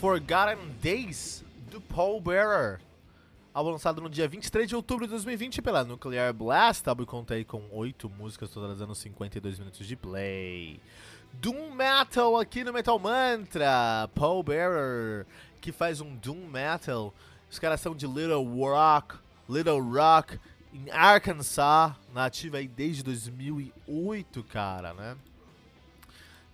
Forgotten 0.00 0.58
Days, 0.82 1.42
do 1.70 1.80
Paul 1.80 2.20
Bearer. 2.20 2.78
Álbum 3.54 3.70
lançado 3.70 4.02
no 4.02 4.10
dia 4.10 4.28
23 4.28 4.68
de 4.68 4.76
outubro 4.76 5.06
de 5.06 5.10
2020 5.12 5.62
pela 5.62 5.84
Nuclear 5.84 6.34
Blast. 6.34 6.86
Álbum 6.86 7.06
conta 7.06 7.32
aí 7.32 7.46
com 7.46 7.66
8 7.72 8.10
músicas, 8.10 8.50
totalizando 8.50 8.94
52 8.94 9.58
minutos 9.58 9.86
de 9.86 9.96
play. 9.96 10.78
Doom 11.32 11.74
Metal 11.74 12.38
aqui 12.38 12.62
no 12.62 12.74
Metal 12.74 12.98
Mantra. 12.98 14.10
Paul 14.14 14.42
Bearer, 14.42 15.26
que 15.62 15.72
faz 15.72 16.02
um 16.02 16.14
Doom 16.14 16.46
Metal. 16.46 17.14
Os 17.50 17.58
caras 17.58 17.80
são 17.80 17.94
de 17.94 18.06
Little 18.06 18.44
Rock, 18.44 19.16
Little 19.48 19.80
Rock, 19.80 20.38
em 20.74 20.90
Arkansas, 20.90 21.92
nativa 22.12 22.58
aí 22.58 22.68
desde 22.68 23.02
2008, 23.02 24.44
cara, 24.44 24.92
né? 24.92 25.16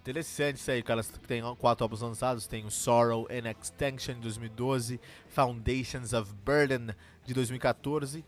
Interessante 0.02 0.56
isso 0.56 0.68
aí, 0.68 0.82
cara. 0.82 1.00
Tem 1.28 1.42
quatro 1.54 1.84
álbuns 1.84 2.00
lançados. 2.00 2.48
Tem 2.48 2.64
o 2.64 2.70
Sorrow 2.72 3.28
and 3.30 3.48
Extinction 3.48 4.14
de 4.14 4.20
2012, 4.22 5.00
Foundations 5.28 6.12
of 6.12 6.34
Burden 6.44 6.88
de 7.24 7.32
2014, 7.32 8.24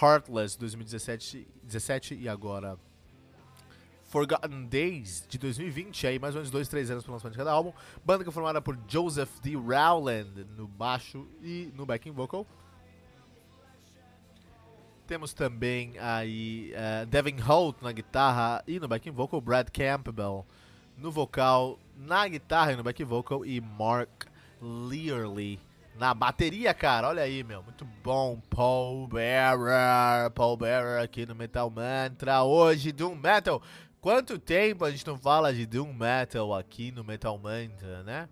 Heartless 0.00 0.54
de 0.54 0.60
2017 0.60 1.48
17, 1.64 2.14
e 2.14 2.28
agora 2.28 2.78
Forgotten 4.04 4.66
Days 4.66 5.26
de 5.28 5.36
2020. 5.36 6.06
Aí 6.06 6.18
mais 6.20 6.36
ou 6.36 6.38
menos 6.38 6.50
dois, 6.52 6.68
três 6.68 6.92
anos 6.92 7.02
para 7.02 7.10
o 7.10 7.14
lançamento 7.14 7.32
de 7.32 7.38
cada 7.38 7.50
álbum. 7.50 7.72
Banda 8.04 8.22
que 8.22 8.30
é 8.30 8.32
formada 8.32 8.62
por 8.62 8.78
Joseph 8.86 9.40
D. 9.42 9.56
Rowland 9.56 10.46
no 10.56 10.68
baixo 10.68 11.26
e 11.42 11.72
no 11.74 11.84
backing 11.84 12.12
vocal. 12.12 12.46
Temos 15.08 15.32
também 15.32 15.98
aí 15.98 16.72
uh, 16.72 17.06
Devin 17.06 17.40
Holt 17.40 17.82
na 17.82 17.90
guitarra 17.90 18.62
e 18.64 18.78
no 18.78 18.86
backing 18.86 19.10
vocal, 19.10 19.40
Brad 19.40 19.70
Campbell 19.70 20.46
no 20.96 21.10
vocal, 21.10 21.78
na 21.96 22.26
guitarra 22.26 22.72
e 22.72 22.76
no 22.76 22.82
back 22.82 23.02
vocal 23.04 23.44
e 23.44 23.60
Mark 23.60 24.26
Learley 24.60 25.60
na 25.98 26.12
bateria, 26.14 26.72
cara. 26.74 27.08
Olha 27.08 27.22
aí, 27.22 27.42
meu, 27.42 27.62
muito 27.62 27.84
bom. 28.02 28.40
Paul 28.50 29.06
Bearer, 29.08 30.30
Paul 30.34 30.56
Bearer 30.56 31.02
aqui 31.02 31.26
no 31.26 31.34
Metal 31.34 31.70
Mantra 31.70 32.42
hoje 32.42 32.92
Doom 32.92 33.14
Metal. 33.14 33.60
Quanto 34.00 34.38
tempo 34.38 34.84
a 34.84 34.90
gente 34.90 35.06
não 35.06 35.18
fala 35.18 35.52
de 35.52 35.66
Doom 35.66 35.92
Metal 35.92 36.54
aqui 36.54 36.92
no 36.92 37.02
Metal 37.02 37.36
Mantra, 37.38 38.02
né? 38.02 38.28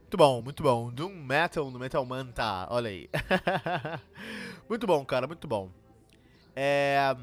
Muito 0.00 0.16
bom, 0.16 0.42
muito 0.42 0.62
bom. 0.62 0.90
Doom 0.90 1.14
Metal 1.14 1.70
no 1.70 1.78
Metal 1.78 2.04
Mantra, 2.04 2.66
olha 2.70 2.90
aí. 2.90 3.08
muito 4.68 4.86
bom, 4.86 5.04
cara, 5.04 5.26
muito 5.26 5.48
bom. 5.48 5.70
É... 6.54 7.16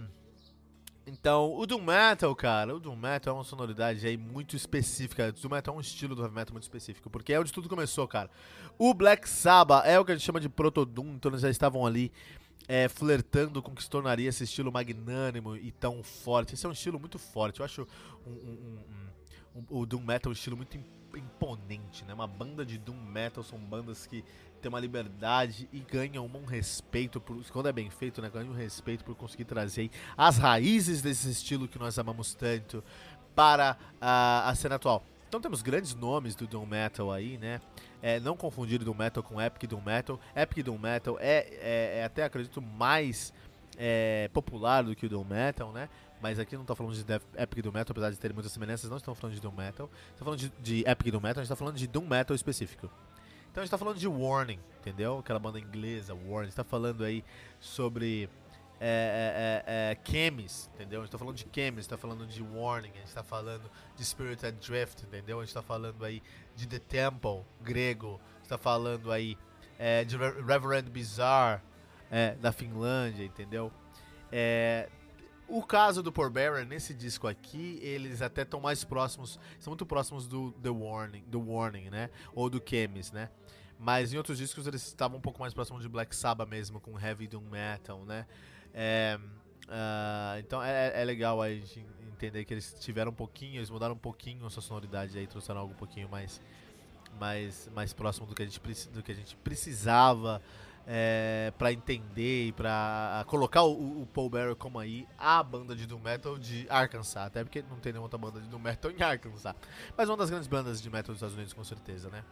Então, 1.10 1.58
o 1.58 1.66
Doom 1.66 1.84
Metal, 1.84 2.36
cara, 2.36 2.76
o 2.76 2.82
Doom 2.82 2.98
Metal 2.98 3.34
é 3.34 3.38
uma 3.38 3.44
sonoridade 3.46 4.06
aí 4.06 4.18
muito 4.18 4.58
específica. 4.58 5.30
O 5.30 5.32
Doom 5.32 5.56
Metal 5.56 5.74
é 5.74 5.78
um 5.78 5.80
estilo 5.80 6.14
do 6.14 6.22
heavy 6.22 6.36
metal 6.36 6.52
muito 6.52 6.64
específico, 6.64 7.10
porque 7.10 7.32
é 7.32 7.40
onde 7.40 7.54
tudo 7.54 7.70
começou, 7.70 8.06
cara. 8.10 8.30
O 8.78 8.94
Black 8.94 9.28
Sabbath 9.28 9.86
é 9.86 9.98
o 9.98 10.04
que 10.04 10.12
a 10.12 10.16
gente 10.16 10.26
chama 10.26 10.42
de 10.42 10.50
Proto-Doom, 10.50 11.14
então 11.16 11.32
eles 11.32 11.40
já 11.40 11.50
estavam 11.50 11.86
ali 11.86 12.12
é, 12.68 12.90
flertando 12.90 13.62
com 13.62 13.72
o 13.72 13.76
que 13.76 13.84
se 13.84 13.90
tornaria 13.90 14.28
esse 14.28 14.44
estilo 14.44 14.70
magnânimo 14.70 15.56
e 15.56 15.72
tão 15.72 16.04
forte. 16.04 16.56
Esse 16.56 16.66
é 16.66 16.70
um 16.70 16.74
estilo 16.74 17.00
muito 17.00 17.18
forte. 17.18 17.62
Eu 17.62 17.66
acho 17.66 17.88
um, 18.26 18.32
um, 18.32 18.34
um, 18.34 19.08
o 19.70 19.86
Doom 19.86 20.02
Metal 20.02 20.30
um 20.30 20.34
estilo 20.34 20.58
muito 20.58 20.78
imponente, 21.16 22.06
né? 22.06 22.14
Uma 22.14 22.28
banda 22.28 22.66
de 22.66 22.78
Doom 22.78 23.02
Metal 23.02 23.44
são 23.44 23.58
bandas 23.58 24.06
que 24.06 24.24
tem 24.62 24.70
uma 24.70 24.80
liberdade 24.80 25.68
e 25.72 25.80
ganham 25.80 26.26
um 26.26 26.46
respeito, 26.46 27.20
por, 27.20 27.44
quando 27.52 27.68
é 27.68 27.72
bem 27.72 27.90
feito, 27.90 28.22
né? 28.22 28.30
Ganham 28.30 28.52
um 28.52 28.56
respeito 28.56 29.04
por 29.04 29.16
conseguir 29.16 29.46
trazer 29.46 29.90
as 30.18 30.38
raízes 30.38 31.02
desse 31.02 31.30
estilo 31.30 31.68
que 31.68 31.80
nós 31.80 31.98
amamos 31.98 32.34
tanto 32.34 32.84
para 33.36 33.78
a, 34.02 34.50
a 34.50 34.56
cena 34.56 34.76
atual. 34.76 35.04
Então 35.28 35.42
temos 35.42 35.62
grandes 35.62 35.94
nomes 35.94 36.36
do 36.36 36.48
Doom 36.48 36.66
Metal 36.66 37.12
aí, 37.12 37.38
né? 37.38 37.60
É, 38.02 38.20
não 38.20 38.38
confundir 38.38 38.80
Doom 38.80 38.94
Metal 38.94 39.22
com 39.22 39.42
Epic 39.42 39.70
Doom 39.70 39.82
Metal. 39.82 40.20
Epic 40.36 40.64
Doom 40.64 40.78
Metal 40.78 41.18
é, 41.20 41.48
é, 41.60 42.00
é 42.00 42.04
até, 42.06 42.24
acredito, 42.24 42.62
mais 42.62 43.34
é, 43.78 44.30
popular 44.34 44.84
do 44.84 44.96
que 44.96 45.06
o 45.06 45.10
Doom 45.10 45.24
Metal, 45.24 45.72
né? 45.72 45.88
Mas 46.20 46.40
aqui 46.40 46.56
não 46.56 46.64
estou 46.64 46.76
falando 46.76 46.96
de 46.96 47.04
Def 47.04 47.24
Epic 47.38 47.64
Doom 47.64 47.72
Metal, 47.72 47.92
apesar 47.92 48.10
de 48.10 48.18
ter 48.18 48.34
muitas 48.34 48.52
semelhanças, 48.52 48.90
não 48.90 48.98
estamos 48.98 49.20
falando 49.20 49.36
de 49.36 49.42
Doom 49.42 49.52
Metal. 49.52 49.90
Estamos 50.10 50.24
falando 50.24 50.40
de, 50.40 50.52
de 50.62 50.90
Epic 50.90 51.12
Doom 51.12 51.22
Metal, 51.22 51.42
a 51.42 51.44
gente 51.44 51.52
está 51.52 51.56
falando 51.56 51.76
de 51.76 51.88
Doom 51.88 52.08
Metal 52.08 52.36
específico. 52.36 52.90
Então 53.52 53.62
a 53.62 53.66
gente 53.66 53.72
tá 53.72 53.78
falando 53.78 53.98
de 53.98 54.08
Warning, 54.08 54.60
entendeu? 54.80 55.20
Aquela 55.20 55.40
banda 55.40 55.60
inglesa, 55.60 56.14
Warning. 56.14 56.40
A 56.40 56.44
gente 56.46 56.56
tá 56.56 56.64
falando 56.64 57.04
aí 57.04 57.24
sobre 57.60 58.30
é, 58.80 59.64
é, 59.66 59.72
é, 59.72 59.92
é 59.92 59.98
Chemis, 60.04 60.70
entendeu? 60.76 61.02
A 61.02 61.04
gente 61.04 61.12
tá 61.12 61.18
falando 61.18 61.36
de 61.36 61.48
Chemis, 61.52 61.80
a 61.80 61.82
gente 61.82 61.90
tá 61.90 61.98
falando 61.98 62.28
de 62.28 62.44
Warning, 62.44 62.92
a 62.96 63.00
gente 63.00 63.14
tá 63.14 63.24
falando 63.24 63.70
de 63.96 64.06
Spirit 64.06 64.46
and 64.46 64.56
Drift, 64.62 65.04
entendeu? 65.04 65.40
A 65.40 65.46
gente 65.46 65.54
tá 65.54 65.62
falando 65.62 66.04
aí 66.04 66.22
de 66.56 66.68
The 66.68 66.80
Temple, 66.80 67.42
grego, 67.62 68.20
a 68.36 68.38
gente 68.40 68.50
tá 68.50 68.58
falando 68.58 69.12
aí 69.12 69.38
é, 69.80 70.04
de 70.04 70.18
Reverend 70.18 70.90
Bizarre, 70.90 71.62
é, 72.12 72.36
da 72.36 72.52
Finlândia, 72.52 73.24
entendeu? 73.24 73.72
É, 74.32 74.90
o 75.48 75.64
caso 75.64 76.04
do 76.04 76.12
Porbearer 76.12 76.66
nesse 76.66 76.94
disco 76.94 77.28
aqui, 77.28 77.80
eles 77.82 78.22
até 78.22 78.42
estão 78.42 78.60
mais 78.60 78.84
próximos, 78.84 79.40
são 79.60 79.72
muito 79.72 79.86
próximos 79.86 80.28
do 80.28 80.52
The 80.54 80.70
Warning, 80.70 81.24
do 81.28 81.40
Warning, 81.40 81.90
né? 81.90 82.10
Ou 82.34 82.50
do 82.50 82.62
Chemis, 82.64 83.12
né? 83.12 83.30
Mas 83.80 84.12
em 84.12 84.18
outros 84.18 84.38
discos 84.38 84.68
eles 84.68 84.86
estavam 84.86 85.18
um 85.18 85.22
pouco 85.22 85.40
mais 85.40 85.54
próximos 85.54 85.84
de 85.84 85.90
Black 85.90 86.16
Sabbath 86.16 86.50
mesmo, 86.50 86.80
com 86.80 87.00
Heavy 87.00 87.28
Doom 87.28 87.44
Metal, 87.44 88.04
né? 88.04 88.26
É, 88.74 89.18
uh, 89.68 90.40
então 90.40 90.62
é, 90.62 91.02
é, 91.02 91.06
legal 91.06 91.42
a 91.42 91.50
gente 91.50 91.86
entender 92.12 92.44
que 92.44 92.54
eles 92.54 92.76
tiveram 92.80 93.12
um 93.12 93.16
pouquinho, 93.16 93.58
eles 93.58 93.70
mudaram 93.70 93.96
um 93.96 94.00
pouquinho 94.00 94.46
a 94.46 94.50
sua 94.50 94.62
sonoridade 94.62 95.18
aí, 95.18 95.28
trouxeram 95.28 95.62
algo 95.62 95.74
um 95.74 95.78
pouquinho 95.78 96.10
mais, 96.10 96.42
mais, 97.20 97.70
mais 97.74 97.94
próximo 97.94 98.26
do 98.26 98.36
que 98.36 98.42
a 98.42 98.46
gente, 98.46 98.60
do 98.90 99.02
que 99.02 99.12
a 99.12 99.16
gente 99.16 99.36
precisava 99.38 100.42
é, 100.90 101.52
para 101.58 101.74
entender 101.74 102.48
e 102.48 102.52
para 102.54 103.26
colocar 103.28 103.64
o, 103.64 104.04
o, 104.04 104.06
Paul 104.08 104.30
Bearer 104.30 104.56
como 104.56 104.80
aí 104.80 105.06
a 105.18 105.44
banda 105.44 105.76
de 105.76 105.86
doom 105.86 106.00
metal 106.00 106.40
de 106.40 106.66
Arkansas, 106.70 107.18
até 107.18 107.44
porque 107.44 107.62
não 107.70 107.78
tem 107.78 107.92
nenhuma 107.92 108.06
outra 108.06 108.18
banda 108.18 108.40
de 108.40 108.48
doom 108.48 108.60
metal 108.60 108.90
em 108.90 109.04
Arkansas, 109.04 109.54
mas 109.98 110.08
uma 110.08 110.16
das 110.16 110.30
grandes 110.30 110.48
bandas 110.48 110.82
de 110.82 110.90
metal 110.90 111.08
dos 111.08 111.18
Estados 111.18 111.36
Unidos 111.36 111.52
com 111.52 111.64
certeza, 111.64 112.10
né? 112.10 112.24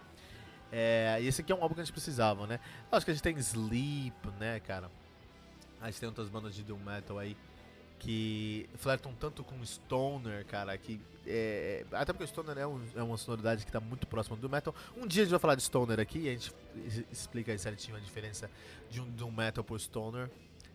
É, 0.72 1.18
e 1.22 1.28
esse 1.28 1.42
aqui 1.42 1.52
é 1.52 1.56
um 1.56 1.62
álbum 1.62 1.76
que 1.76 1.82
a 1.82 1.84
gente 1.84 1.94
precisava, 1.94 2.48
né? 2.48 2.60
Acho 2.92 3.06
que 3.06 3.12
a 3.12 3.14
gente 3.14 3.24
tem 3.24 3.38
Sleep, 3.38 4.16
né, 4.40 4.62
cara? 4.62 4.90
A 5.82 5.88
gente 5.88 6.00
tem 6.00 6.08
outras 6.08 6.30
bandas 6.30 6.56
de 6.56 6.64
doom 6.64 6.80
metal 6.80 7.20
aí 7.20 7.36
que 8.00 8.70
flertam 8.76 9.14
tanto 9.14 9.44
com 9.44 9.64
Stoner, 9.66 10.46
cara, 10.46 10.78
que 10.78 11.00
é, 11.28 11.86
até 11.92 12.14
porque 12.14 12.24
o 12.24 12.28
Stoner 12.28 12.58
é, 12.58 12.68
um, 12.68 12.80
é, 12.96 13.02
uma 13.02 13.18
sonoridade 13.18 13.64
que 13.64 13.70
está 13.70 13.80
muito 13.80 14.06
próxima 14.06 14.38
do 14.38 14.50
metal. 14.50 14.76
Um 14.96 15.08
dia 15.08 15.24
a 15.24 15.26
gente 15.26 15.32
vai 15.32 15.40
falar 15.40 15.56
de 15.56 15.64
Stoner 15.64 16.00
aqui 16.00 16.20
e 16.20 16.30
a 16.30 16.32
gente 16.32 16.54
explica 17.12 17.58
certinho 17.58 17.98
a 17.98 18.00
diferença 18.00 18.50
de 18.90 19.02
um 19.02 19.10
Doom 19.10 19.32
Metal 19.32 19.64
por 19.64 19.80
Stoner. 19.80 20.30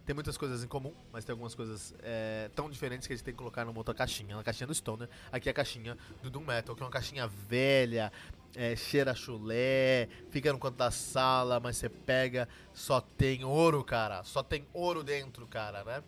Tem 0.04 0.14
muitas 0.14 0.36
coisas 0.36 0.64
em 0.64 0.66
comum, 0.66 0.92
mas 1.12 1.24
tem 1.24 1.32
algumas 1.32 1.54
coisas 1.54 1.94
é, 2.02 2.50
tão 2.56 2.68
diferentes 2.68 3.06
que 3.06 3.12
a 3.12 3.16
gente 3.16 3.24
tem 3.24 3.32
que 3.32 3.38
colocar 3.38 3.64
numa 3.64 3.78
outra 3.78 3.94
caixinha. 3.94 4.34
Na 4.34 4.42
caixinha 4.42 4.66
do 4.66 4.74
Stoner, 4.74 5.08
aqui 5.30 5.48
é 5.48 5.52
a 5.52 5.54
caixinha 5.54 5.96
do 6.20 6.30
Doom 6.30 6.44
Metal, 6.44 6.74
que 6.74 6.82
é 6.82 6.84
uma 6.84 6.90
caixinha 6.90 7.28
velha, 7.28 8.10
é, 8.56 8.74
cheira 8.74 9.14
chulé, 9.14 10.08
fica 10.30 10.52
no 10.52 10.58
canto 10.58 10.76
da 10.76 10.90
sala, 10.90 11.60
mas 11.60 11.76
você 11.76 11.88
pega, 11.88 12.48
só 12.74 13.00
tem 13.00 13.44
ouro, 13.44 13.84
cara. 13.84 14.24
Só 14.24 14.42
tem 14.42 14.66
ouro 14.72 15.04
dentro, 15.04 15.46
cara, 15.46 15.84
né? 15.84 16.02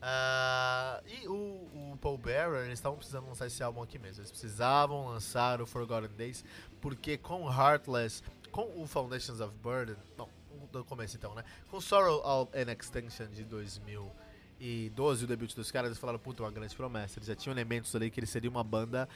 Uh, 0.00 1.06
e 1.06 1.28
o, 1.28 1.92
o, 1.92 1.98
Paul 2.00 2.16
Bearer, 2.16 2.64
eles 2.64 2.78
estavam 2.78 2.96
precisando 2.96 3.26
lançar 3.26 3.46
esse 3.46 3.62
álbum 3.62 3.82
aqui 3.82 3.98
mesmo. 3.98 4.22
Eles 4.22 4.30
precisavam 4.30 5.08
lançar 5.08 5.60
o 5.60 5.66
Forgotten 5.66 6.16
Days, 6.16 6.42
porque 6.80 7.18
com 7.18 7.46
Heartless, 7.50 8.22
com 8.50 8.80
o 8.80 8.86
Foundations 8.86 9.40
of 9.40 9.54
Burden, 9.62 9.96
não, 10.16 10.28
do 10.72 10.84
começo 10.84 11.16
então, 11.16 11.34
né? 11.34 11.44
Com 11.70 11.80
Sorrow 11.80 12.50
and 12.54 12.72
Extinction 12.72 13.26
de 13.26 13.44
2012, 13.44 15.24
o 15.24 15.26
debut 15.26 15.54
dos 15.54 15.70
caras, 15.70 15.88
eles 15.88 15.98
falaram, 15.98 16.18
puta, 16.18 16.42
uma 16.42 16.50
grande 16.50 16.74
promessa. 16.74 17.18
Eles 17.18 17.26
já 17.26 17.34
tinham 17.34 17.52
elementos 17.52 17.94
ali 17.94 18.10
que 18.10 18.20
ele 18.20 18.26
seria 18.26 18.48
uma 18.48 18.64
banda 18.64 19.06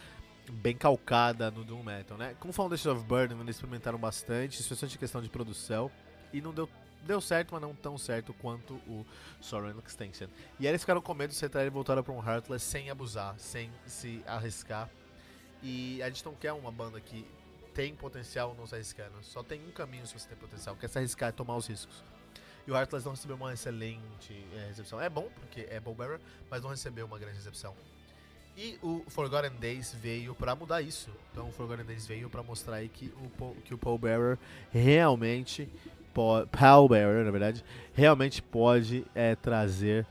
bem 0.50 0.76
calcada 0.76 1.50
no 1.50 1.64
Doom 1.64 1.82
Metal, 1.82 2.18
né? 2.18 2.36
Com 2.38 2.52
Foundations 2.52 2.94
of 2.94 3.06
Burden, 3.06 3.40
eles 3.40 3.56
experimentaram 3.56 3.98
bastante, 3.98 4.60
especialmente 4.60 4.96
em 4.96 4.98
questão 4.98 5.22
de 5.22 5.30
produção, 5.30 5.90
e 6.32 6.42
não 6.42 6.52
deu 6.52 6.68
deu 7.04 7.20
certo, 7.20 7.52
mas 7.52 7.62
não 7.62 7.74
tão 7.74 7.96
certo 7.96 8.34
quanto 8.34 8.74
o 8.86 9.06
Soren 9.40 9.74
Extension. 9.86 10.28
E 10.58 10.66
eles 10.66 10.80
ficaram 10.80 11.00
com 11.00 11.14
medo 11.14 11.30
de 11.30 11.36
aceitar 11.36 11.64
e 11.64 11.70
voltaram 11.70 12.02
para 12.02 12.12
um 12.12 12.26
Heartless 12.26 12.64
sem 12.64 12.90
abusar, 12.90 13.38
sem 13.38 13.70
se 13.86 14.22
arriscar. 14.26 14.88
E 15.62 16.02
a 16.02 16.08
gente 16.08 16.24
não 16.24 16.34
quer 16.34 16.52
uma 16.52 16.70
banda 16.70 17.00
que 17.00 17.26
tem 17.74 17.94
potencial 17.94 18.54
não 18.56 18.66
se 18.66 18.74
arriscando. 18.74 19.22
Só 19.22 19.42
tem 19.42 19.60
um 19.66 19.70
caminho 19.70 20.06
se 20.06 20.18
você 20.18 20.28
tem 20.28 20.36
potencial, 20.36 20.76
que 20.76 20.86
é 20.86 20.88
se 20.88 20.98
arriscar 20.98 21.30
e 21.30 21.32
tomar 21.32 21.56
os 21.56 21.66
riscos. 21.66 22.02
E 22.66 22.70
o 22.70 22.76
Heartless 22.76 23.04
não 23.04 23.12
recebeu 23.12 23.36
uma 23.36 23.52
excelente 23.52 24.46
é, 24.54 24.68
recepção. 24.68 25.00
É 25.00 25.08
bom, 25.10 25.28
porque 25.40 25.66
é 25.68 25.80
Paul 25.80 25.94
Bearer, 25.94 26.20
mas 26.50 26.62
não 26.62 26.70
recebeu 26.70 27.04
uma 27.04 27.18
grande 27.18 27.36
recepção. 27.36 27.74
E 28.56 28.78
o 28.82 29.02
Forgotten 29.08 29.58
Days 29.58 29.92
veio 29.92 30.34
para 30.34 30.54
mudar 30.54 30.80
isso. 30.80 31.10
Então 31.32 31.48
o 31.48 31.52
Forgotten 31.52 31.84
Days 31.84 32.06
veio 32.06 32.30
para 32.30 32.42
mostrar 32.42 32.76
aí 32.76 32.88
que 32.88 33.12
o, 33.20 33.28
Paul, 33.30 33.56
que 33.64 33.74
o 33.74 33.78
Paul 33.78 33.98
Bearer 33.98 34.38
realmente 34.70 35.68
Paul 36.14 36.88
Bearer, 36.88 37.24
na 37.24 37.30
verdade, 37.30 37.64
realmente 37.92 38.40
pode 38.40 39.04
é, 39.14 39.34
trazer 39.34 40.06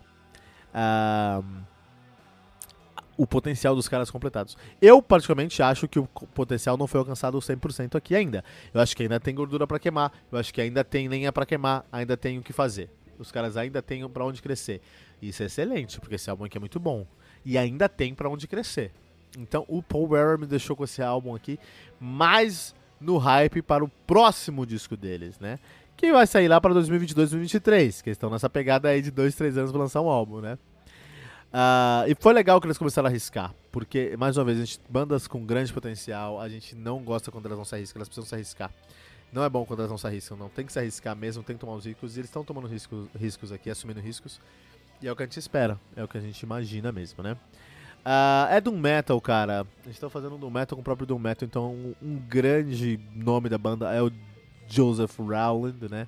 o 3.18 3.28
potencial 3.28 3.76
dos 3.76 3.88
caras 3.88 4.10
completados. 4.10 4.58
Eu, 4.82 5.02
particularmente, 5.02 5.62
acho 5.62 5.88
que 5.88 6.00
o 6.00 6.08
potencial 6.08 6.76
não 6.78 6.88
foi 6.88 7.00
alcançado 7.00 7.38
100% 7.38 7.96
aqui 7.96 8.16
ainda. 8.16 8.44
Eu 8.74 8.82
acho 8.82 8.96
que 8.96 9.04
ainda 9.04 9.20
tem 9.20 9.36
gordura 9.36 9.68
para 9.68 9.80
queimar, 9.80 10.12
eu 10.32 10.38
acho 10.38 10.54
que 10.54 10.60
ainda 10.60 10.84
tem 10.84 11.08
lenha 11.08 11.32
para 11.32 11.46
queimar, 11.46 11.86
ainda 11.92 12.18
tem 12.18 12.38
o 12.40 12.42
que 12.42 12.52
fazer. 12.52 12.90
Os 13.18 13.32
caras 13.32 13.56
ainda 13.56 13.82
têm 13.82 14.08
para 14.10 14.26
onde 14.26 14.42
crescer. 14.42 14.82
Isso 15.22 15.44
é 15.44 15.46
excelente, 15.46 16.00
porque 16.00 16.16
esse 16.16 16.30
álbum 16.30 16.44
aqui 16.44 16.58
é 16.58 16.60
muito 16.60 16.80
bom. 16.80 17.06
E 17.46 17.58
ainda 17.58 17.88
tem 17.88 18.14
para 18.14 18.30
onde 18.30 18.48
crescer. 18.48 18.92
Então, 19.38 19.66
o 19.68 19.82
Paul 19.82 20.08
Bearer 20.08 20.38
me 20.38 20.46
deixou 20.46 20.76
com 20.76 20.84
esse 20.84 21.02
álbum 21.02 21.36
aqui 21.36 21.60
mais 22.00 22.76
no 23.00 23.18
hype 23.18 23.62
para 23.62 23.84
o 23.84 23.90
próximo 24.08 24.66
disco 24.66 24.96
deles, 24.96 25.40
né? 25.40 25.60
Que 26.04 26.12
vai 26.12 26.28
sair 26.28 26.50
lá 26.50 26.60
para 26.60 26.74
2022, 26.74 27.30
2023, 27.30 28.02
que 28.02 28.10
estão 28.10 28.30
nessa 28.30 28.50
pegada 28.50 28.90
aí 28.90 29.02
de 29.02 29.10
dois, 29.10 29.36
três 29.36 29.58
anos 29.58 29.72
para 29.72 29.80
lançar 29.80 30.02
um 30.02 30.10
álbum, 30.10 30.42
né? 30.42 30.58
Uh, 31.46 32.12
e 32.12 32.16
foi 32.20 32.34
legal 32.34 32.60
que 32.60 32.68
eles 32.68 32.78
começaram 32.78 33.08
a 33.08 33.10
arriscar, 33.10 33.56
porque, 33.72 34.14
mais 34.18 34.36
uma 34.36 34.44
vez, 34.44 34.58
gente, 34.58 34.82
bandas 34.90 35.30
com 35.30 35.46
grande 35.46 35.72
potencial, 35.72 36.42
a 36.42 36.50
gente 36.50 36.76
não 36.76 37.02
gosta 37.02 37.32
quando 37.32 37.46
elas 37.46 37.58
não 37.58 37.64
se 37.64 37.74
arriscam, 37.74 38.00
elas 38.00 38.10
precisam 38.10 38.28
se 38.28 38.36
arriscar. 38.36 38.70
Não 39.32 39.46
é 39.46 39.50
bom 39.50 39.64
quando 39.64 39.80
elas 39.80 39.90
não 39.90 39.98
se 39.98 40.06
arriscam, 40.06 40.36
não. 40.36 40.50
Tem 40.50 40.66
que 40.66 40.74
se 40.74 40.80
arriscar 40.80 41.16
mesmo, 41.16 41.42
tem 41.42 41.56
que 41.56 41.62
tomar 41.62 41.76
os 41.78 41.86
riscos, 41.86 42.18
e 42.18 42.20
eles 42.20 42.30
estão 42.30 42.44
tomando 42.44 42.68
riscos, 42.68 43.08
riscos 43.18 43.54
aqui, 43.54 43.70
assumindo 43.70 44.02
riscos, 44.02 44.42
e 45.02 45.08
é 45.08 45.12
o 45.14 45.16
que 45.16 45.24
a 45.24 45.26
gente 45.26 45.40
espera, 45.40 45.80
é 45.96 46.04
o 46.04 46.08
que 46.10 46.18
a 46.18 46.22
gente 46.22 46.42
imagina 46.42 46.92
mesmo, 46.92 47.24
né? 47.24 47.38
Uh, 48.06 48.52
é 48.52 48.60
Doom 48.60 48.78
Metal, 48.78 49.22
cara. 49.22 49.66
A 49.86 49.88
gente 49.88 50.02
tá 50.02 50.10
fazendo 50.10 50.36
um 50.36 50.38
Doom 50.38 50.52
Metal 50.52 50.76
com 50.76 50.82
o 50.82 50.84
próprio 50.84 51.08
Doom 51.08 51.20
Metal, 51.20 51.48
então 51.48 51.72
um, 51.72 51.96
um 52.02 52.16
grande 52.18 53.00
nome 53.16 53.48
da 53.48 53.58
banda 53.58 53.90
é 53.94 54.02
o 54.02 54.12
Joseph 54.74 55.20
Rowland, 55.20 55.88
né? 55.90 56.08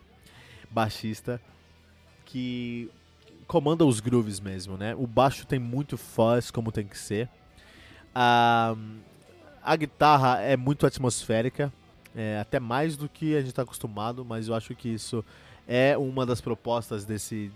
Baixista, 0.71 1.39
que 2.25 2.89
comanda 3.47 3.85
os 3.85 3.99
grooves 3.99 4.39
mesmo, 4.39 4.75
né? 4.75 4.95
O 4.95 5.05
baixo 5.05 5.45
tem 5.45 5.59
muito 5.59 5.97
fuzz, 5.97 6.49
como 6.49 6.71
tem 6.71 6.87
que 6.87 6.97
ser. 6.97 7.29
A, 8.13 8.75
a 9.61 9.75
guitarra 9.75 10.41
é 10.41 10.57
muito 10.57 10.87
atmosférica, 10.87 11.71
é, 12.15 12.39
até 12.39 12.59
mais 12.59 12.97
do 12.97 13.07
que 13.07 13.35
a 13.35 13.39
gente 13.39 13.49
está 13.49 13.61
acostumado, 13.61 14.25
mas 14.25 14.47
eu 14.47 14.55
acho 14.55 14.73
que 14.73 14.89
isso 14.89 15.23
é 15.67 15.97
uma 15.97 16.25
das 16.25 16.41
propostas 16.41 17.05
desse, 17.05 17.51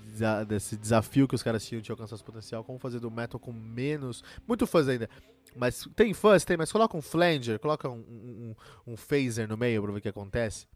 desse 0.47 0.75
desafio 0.75 1.27
que 1.27 1.35
os 1.35 1.43
caras 1.43 1.65
tinham 1.65 1.81
de 1.81 1.91
alcançar 1.91 2.15
esse 2.15 2.23
potencial, 2.23 2.63
como 2.63 2.77
fazer 2.77 2.99
do 2.99 3.09
metal 3.09 3.39
com 3.39 3.51
menos, 3.53 4.23
muito 4.47 4.67
fuzz 4.67 4.87
ainda, 4.87 5.09
mas 5.55 5.87
tem 5.95 6.13
fuzz, 6.13 6.43
tem, 6.43 6.57
mas 6.57 6.71
coloca 6.71 6.95
um 6.95 7.01
flanger, 7.01 7.59
coloca 7.59 7.89
um, 7.89 7.95
um, 7.97 8.55
um 8.93 8.97
phaser 8.97 9.47
no 9.47 9.57
meio 9.57 9.81
para 9.81 9.91
ver 9.91 9.97
o 9.97 10.01
que 10.01 10.09
acontece. 10.09 10.67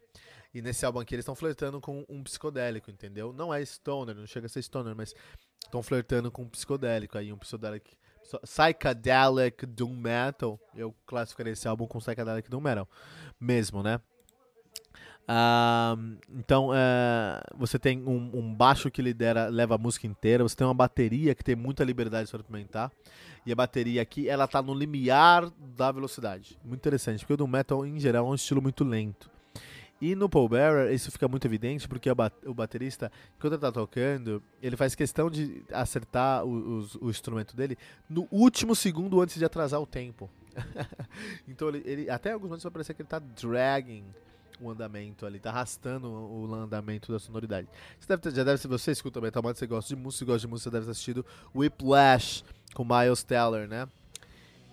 E 0.53 0.61
nesse 0.61 0.85
álbum 0.85 0.99
aqui 0.99 1.15
eles 1.15 1.23
estão 1.23 1.35
flertando 1.35 1.81
com 1.81 2.05
um 2.07 2.23
psicodélico, 2.23 2.91
entendeu? 2.91 3.33
Não 3.33 3.53
é 3.53 3.63
stoner, 3.65 4.15
não 4.15 4.27
chega 4.27 4.45
a 4.45 4.49
ser 4.49 4.61
stoner, 4.61 4.95
mas 4.95 5.15
estão 5.63 5.81
flertando 5.81 6.31
com 6.31 6.43
um 6.43 6.49
psicodélico 6.49 7.17
aí, 7.17 7.33
um 7.33 7.37
psicodélico 7.37 7.89
psychedelic 8.43 9.65
doom 9.65 9.95
metal. 9.95 10.59
Eu 10.75 10.95
classificaria 11.05 11.53
esse 11.53 11.67
álbum 11.67 11.87
com 11.87 11.99
psychedelic 11.99 12.49
doom 12.49 12.61
metal, 12.61 12.87
mesmo, 13.39 13.81
né? 13.83 13.99
Então 16.29 16.69
uh, 16.69 17.57
você 17.57 17.79
tem 17.79 18.03
um, 18.05 18.31
um, 18.33 18.53
baixo 18.53 18.91
que 18.91 19.01
lidera, 19.01 19.47
leva 19.47 19.75
a 19.75 19.77
música 19.77 20.05
inteira. 20.05 20.43
Você 20.43 20.55
tem 20.55 20.67
uma 20.67 20.73
bateria 20.73 21.33
que 21.33 21.43
tem 21.43 21.55
muita 21.55 21.83
liberdade 21.83 22.29
para 22.29 22.41
experimentar. 22.41 22.91
E 23.45 23.51
a 23.51 23.55
bateria 23.55 24.01
aqui, 24.01 24.29
ela 24.29 24.47
tá 24.47 24.61
no 24.61 24.73
limiar 24.73 25.49
da 25.59 25.91
velocidade. 25.91 26.57
Muito 26.63 26.79
interessante, 26.79 27.19
porque 27.19 27.33
o 27.33 27.37
Doom 27.37 27.47
Metal 27.47 27.85
em 27.85 27.99
geral 27.99 28.27
é 28.27 28.29
um 28.29 28.35
estilo 28.35 28.61
muito 28.61 28.83
lento. 28.83 29.32
E 30.03 30.15
no 30.15 30.27
Paul 30.27 30.49
Bearer 30.49 30.93
isso 30.93 31.09
fica 31.09 31.29
muito 31.29 31.47
evidente 31.47 31.87
porque 31.87 32.11
o, 32.11 32.13
bat 32.13 32.35
o 32.45 32.53
baterista, 32.53 33.09
quando 33.39 33.53
ele 33.53 33.61
tá 33.61 33.71
tocando, 33.71 34.43
ele 34.61 34.75
faz 34.75 34.95
questão 34.95 35.31
de 35.31 35.63
acertar 35.71 36.43
o, 36.43 36.81
o, 36.81 36.87
o 37.03 37.09
instrumento 37.09 37.55
dele 37.55 37.77
no 38.09 38.27
último 38.29 38.75
segundo 38.75 39.21
antes 39.21 39.39
de 39.39 39.45
atrasar 39.45 39.79
o 39.79 39.85
tempo. 39.87 40.29
então 41.47 41.69
ele, 41.69 41.83
ele, 41.85 42.09
até 42.09 42.33
alguns 42.33 42.49
momentos 42.49 42.63
vai 42.63 42.71
parecer 42.73 42.93
que 42.93 43.01
ele 43.01 43.07
tá 43.07 43.19
dragging 43.19 44.03
o 44.59 44.69
andamento 44.69 45.25
ali, 45.25 45.39
tá 45.39 45.51
arrastando 45.51 46.09
o, 46.09 46.53
andamento 46.53 47.09
da 47.09 47.17
sonoridade. 47.17 47.69
Você 47.97 48.05
deve 48.05 48.21
ter, 48.23 48.35
já 48.35 48.43
deve, 48.43 48.57
se 48.57 48.67
você 48.67 48.91
escuta 48.91 49.21
Metal 49.21 49.41
você 49.41 49.65
gosta 49.65 49.95
de 49.95 50.01
música, 50.01 50.25
gosta 50.25 50.45
de 50.45 50.47
música, 50.47 50.69
você 50.69 50.73
deve 50.73 50.85
ter 50.85 50.91
assistido 50.91 51.25
Whiplash 51.55 52.43
com 52.73 52.83
Miles 52.83 53.23
Teller, 53.23 53.69
né? 53.69 53.87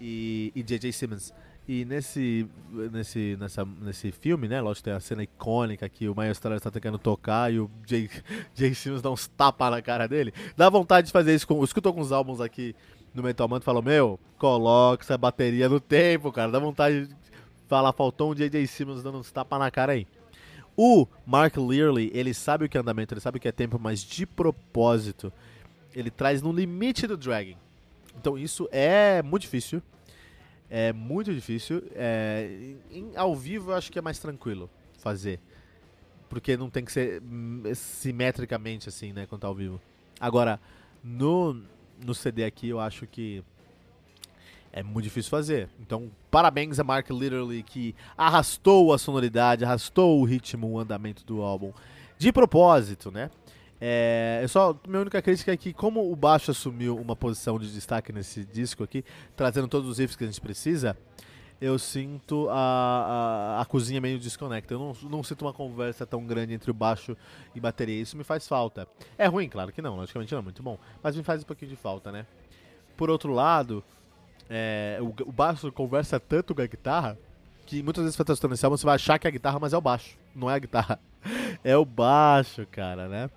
E, 0.01 0.51
e 0.57 0.63
J.J. 0.65 0.91
Simmons. 0.91 1.33
E 1.73 1.85
nesse, 1.85 2.49
nesse, 2.91 3.37
nessa, 3.39 3.65
nesse 3.65 4.11
filme, 4.11 4.49
né? 4.49 4.61
Lógico, 4.61 4.87
tem 4.87 4.93
a 4.93 4.99
cena 4.99 5.23
icônica 5.23 5.89
que 5.89 6.09
o 6.09 6.17
Miles 6.19 6.41
Teller 6.41 6.57
está 6.57 6.69
tentando 6.69 6.99
tocar 6.99 7.53
e 7.53 7.61
o 7.61 7.71
Jay, 7.87 8.11
Jay 8.57 8.75
Simmons 8.75 9.01
dá 9.01 9.09
uns 9.09 9.29
tapas 9.29 9.71
na 9.71 9.81
cara 9.81 10.09
dele. 10.09 10.35
Dá 10.57 10.69
vontade 10.69 11.07
de 11.07 11.13
fazer 11.13 11.33
isso 11.33 11.47
com. 11.47 11.63
Escutou 11.63 11.95
com 11.95 12.01
os 12.01 12.11
álbuns 12.11 12.41
aqui 12.41 12.75
no 13.15 13.23
Metal 13.23 13.47
Man 13.47 13.59
e 13.59 13.61
falou: 13.61 13.83
Meu, 13.83 14.19
coloca 14.37 15.05
essa 15.05 15.17
bateria 15.17 15.69
no 15.69 15.79
tempo, 15.79 16.33
cara. 16.33 16.51
Dá 16.51 16.59
vontade 16.59 17.07
de 17.07 17.15
falar, 17.69 17.93
faltou 17.93 18.33
um 18.33 18.35
J.J. 18.35 18.67
Simmons 18.67 19.05
dando 19.05 19.19
uns 19.19 19.31
tapas 19.31 19.61
na 19.61 19.71
cara 19.71 19.93
aí. 19.93 20.09
O 20.77 21.07
Mark 21.25 21.57
Learley, 21.57 22.11
ele 22.13 22.35
sabe 22.35 22.65
o 22.65 22.69
que 22.69 22.79
é 22.79 22.81
andamento, 22.81 23.15
ele 23.15 23.21
sabe 23.21 23.39
o 23.39 23.41
que 23.41 23.47
é 23.47 23.53
tempo, 23.53 23.79
mas 23.81 24.03
de 24.03 24.27
propósito, 24.27 25.33
ele 25.95 26.11
traz 26.11 26.43
no 26.43 26.51
limite 26.51 27.07
do 27.07 27.17
dragging. 27.17 27.57
Então 28.19 28.37
isso 28.37 28.69
é 28.73 29.23
muito 29.23 29.43
difícil. 29.43 29.81
É 30.71 30.93
muito 30.93 31.35
difícil. 31.35 31.83
É, 31.95 32.75
em, 32.91 33.11
ao 33.17 33.35
vivo 33.35 33.73
eu 33.73 33.77
acho 33.77 33.91
que 33.91 33.99
é 33.99 34.03
mais 34.03 34.19
tranquilo 34.19 34.71
fazer. 34.99 35.41
Porque 36.29 36.57
não 36.57 36.71
tem 36.71 36.85
que 36.85 36.93
ser 36.93 37.21
hum, 37.21 37.63
simetricamente 37.75 38.89
assim, 38.89 39.13
né, 39.13 39.27
quando 39.27 39.41
tá 39.43 39.49
ao 39.49 39.55
vivo. 39.55 39.81
Agora, 40.21 40.61
no, 41.03 41.61
no 42.05 42.15
CD 42.15 42.45
aqui 42.45 42.69
eu 42.69 42.79
acho 42.79 43.07
que 43.07 43.43
é 44.73 44.83
muito 44.83 45.05
difícil 45.05 45.31
fazer. 45.31 45.69
Então, 45.81 46.11
parabéns 46.31 46.79
a 46.79 46.85
Mark 46.85 47.11
Literally 47.11 47.65
que 47.65 47.95
arrastou 48.17 48.93
a 48.93 48.99
sonoridade, 48.99 49.65
arrastou 49.65 50.21
o 50.21 50.25
ritmo, 50.25 50.69
o 50.69 50.79
andamento 50.79 51.25
do 51.25 51.43
álbum 51.43 51.73
de 52.17 52.31
propósito, 52.33 53.11
né? 53.11 53.31
É, 53.81 54.45
só 54.49 54.77
minha 54.87 55.01
única 55.01 55.23
crítica 55.23 55.53
é 55.53 55.57
que 55.57 55.73
como 55.73 56.13
o 56.13 56.15
baixo 56.15 56.51
assumiu 56.51 56.99
uma 56.99 57.17
posição 57.17 57.59
de 57.59 57.73
destaque 57.73 58.13
nesse 58.13 58.45
disco 58.45 58.85
aqui, 58.85 59.03
trazendo 59.35 59.69
todos 59.69 59.89
os 59.89 59.99
riffs 59.99 60.17
que 60.17 60.25
a 60.25 60.27
gente 60.27 60.41
precisa, 60.41 60.97
eu 61.61 61.79
sinto 61.79 62.49
a, 62.49 62.55
a, 63.59 63.61
a 63.61 63.65
cozinha 63.67 64.01
meio 64.01 64.19
desconecta. 64.19 64.75
Eu 64.75 64.79
não, 64.79 65.11
não 65.11 65.23
sinto 65.23 65.43
uma 65.43 65.53
conversa 65.53 66.07
tão 66.07 66.25
grande 66.27 66.55
entre 66.55 66.71
o 66.71 66.75
baixo 66.75 67.17
e 67.55 67.61
bateria. 67.61 68.01
Isso 68.01 68.17
me 68.17 68.25
faz 68.25 68.49
falta. 68.49 68.89
É 69.19 69.27
ruim, 69.27 69.49
claro 69.49 69.71
que 69.71 69.83
não, 69.83 69.97
logicamente 69.97 70.33
não 70.33 70.41
é 70.41 70.43
muito 70.43 70.63
bom, 70.63 70.79
mas 71.03 71.17
me 71.17 71.23
faz 71.23 71.43
um 71.43 71.47
pouquinho 71.47 71.71
de 71.71 71.77
falta, 71.77 72.11
né? 72.11 72.27
Por 72.97 73.11
outro 73.11 73.33
lado, 73.33 73.85
é, 74.49 74.99
o, 75.01 75.29
o, 75.29 75.33
baixo 75.33 75.71
conversa 75.71 76.19
tanto 76.19 76.55
com 76.55 76.63
a 76.63 76.67
guitarra 76.67 77.19
que 77.67 77.83
muitas 77.83 78.05
vezes 78.05 78.17
você 78.17 78.25
tá 78.25 78.33
escutando 78.33 78.55
esse 78.55 78.65
álbum, 78.65 78.77
você 78.77 78.87
vai 78.87 78.95
achar 78.95 79.19
que 79.19 79.27
é 79.27 79.29
a 79.29 79.33
guitarra, 79.33 79.59
mas 79.61 79.73
é 79.73 79.77
o 79.77 79.81
baixo, 79.81 80.19
não 80.35 80.51
é 80.51 80.55
a 80.55 80.59
guitarra. 80.59 80.99
É 81.63 81.77
o 81.77 81.85
baixo, 81.85 82.67
cara, 82.71 83.07
né? 83.07 83.29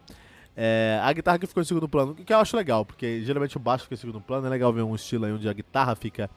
É, 0.55 0.99
a 1.01 1.11
guitarra 1.11 1.39
que 1.39 1.47
ficou 1.47 1.61
em 1.61 1.65
segundo 1.65 1.89
plano, 1.89 2.13
que 2.13 2.31
eu 2.31 2.37
acho 2.37 2.55
legal, 2.55 2.85
porque 2.85 3.23
geralmente 3.23 3.57
o 3.57 3.59
baixo 3.59 3.83
fica 3.85 3.95
em 3.95 3.97
segundo 3.97 4.21
plano, 4.21 4.45
é 4.45 4.49
legal 4.49 4.71
ver 4.71 4.83
um 4.83 4.93
estilo 4.93 5.25
aí 5.25 5.31
onde 5.31 5.49
a 5.49 5.53
guitarra 5.53 5.95
fica 5.95 6.29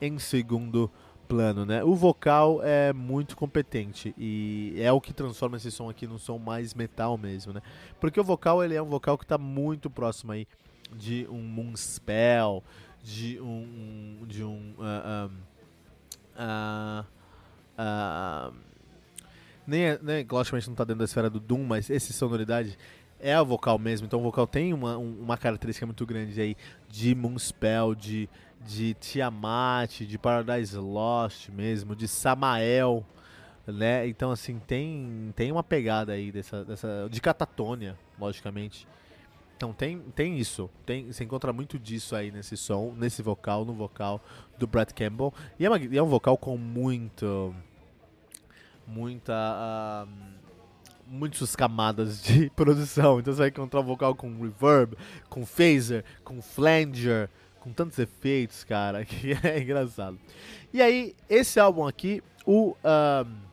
em 0.00 0.18
segundo 0.18 0.90
plano, 1.28 1.64
né? 1.64 1.84
O 1.84 1.94
vocal 1.94 2.60
é 2.64 2.92
muito 2.92 3.36
competente 3.36 4.12
e 4.18 4.74
é 4.78 4.90
o 4.90 5.00
que 5.00 5.12
transforma 5.12 5.56
esse 5.56 5.70
som 5.70 5.88
aqui 5.88 6.04
num 6.04 6.18
som 6.18 6.38
mais 6.38 6.74
metal 6.74 7.16
mesmo, 7.16 7.52
né? 7.52 7.62
Porque 8.00 8.20
o 8.20 8.24
vocal 8.24 8.64
ele 8.64 8.74
é 8.74 8.82
um 8.82 8.88
vocal 8.88 9.16
que 9.16 9.24
está 9.24 9.38
muito 9.38 9.88
próximo 9.88 10.32
aí 10.32 10.48
de 10.92 11.28
um 11.30 11.40
Moonspell, 11.40 12.64
de 13.00 13.40
um, 13.40 14.24
de 14.26 14.42
um 14.42 14.74
uh, 14.78 15.30
uh, 16.36 17.06
uh, 17.78 18.54
nem, 19.64 19.84
é, 19.84 19.98
nem 20.02 20.26
logicamente 20.28 20.66
não 20.66 20.74
está 20.74 20.82
dentro 20.82 20.98
da 20.98 21.04
esfera 21.04 21.30
do 21.30 21.38
Doom, 21.38 21.64
mas 21.64 21.88
essa 21.90 22.12
sonoridade 22.12 22.76
é 23.20 23.34
a 23.34 23.42
vocal 23.42 23.78
mesmo, 23.78 24.06
então 24.06 24.20
o 24.20 24.22
vocal 24.22 24.46
tem 24.46 24.72
uma, 24.72 24.96
uma 24.96 25.36
característica 25.36 25.86
muito 25.86 26.04
grande 26.06 26.40
aí 26.40 26.56
de 26.88 27.14
Moonspell, 27.14 27.94
de, 27.94 28.28
de 28.60 28.94
Tiamat, 28.94 30.00
de 30.00 30.18
Paradise 30.18 30.76
Lost 30.76 31.48
mesmo, 31.48 31.94
de 31.94 32.08
Samael, 32.08 33.04
né? 33.66 34.06
Então 34.08 34.30
assim, 34.30 34.58
tem, 34.58 35.32
tem 35.36 35.52
uma 35.52 35.62
pegada 35.62 36.12
aí 36.12 36.32
dessa, 36.32 36.64
dessa 36.64 37.08
de 37.10 37.20
Catatônia, 37.20 37.98
logicamente. 38.18 38.86
Então 39.56 39.72
tem, 39.74 39.98
tem 40.14 40.38
isso, 40.38 40.70
tem, 40.86 41.12
você 41.12 41.22
encontra 41.22 41.52
muito 41.52 41.78
disso 41.78 42.16
aí 42.16 42.30
nesse 42.30 42.56
som, 42.56 42.94
nesse 42.96 43.22
vocal, 43.22 43.64
no 43.64 43.74
vocal 43.74 44.20
do 44.58 44.66
Brad 44.66 44.90
Campbell. 44.92 45.34
E 45.58 45.66
é, 45.66 45.68
uma, 45.68 45.78
é 45.78 46.02
um 46.02 46.06
vocal 46.06 46.38
com 46.38 46.56
muito 46.56 47.54
muita. 48.90 50.06
Uh, 50.06 50.39
muitas 51.10 51.56
camadas 51.56 52.22
de 52.22 52.48
produção. 52.54 53.18
Então 53.18 53.32
você 53.32 53.40
vai 53.40 53.48
encontrar 53.48 53.80
o 53.80 53.84
vocal 53.84 54.14
com 54.14 54.40
reverb, 54.40 54.96
com 55.28 55.44
phaser, 55.44 56.04
com 56.22 56.40
flanger, 56.40 57.28
com 57.58 57.72
tantos 57.72 57.98
efeitos, 57.98 58.62
cara, 58.62 59.04
que 59.04 59.32
é 59.32 59.60
engraçado. 59.60 60.18
E 60.72 60.80
aí, 60.80 61.16
esse 61.28 61.58
álbum 61.58 61.86
aqui, 61.86 62.22
o 62.46 62.76
um, 62.84 63.50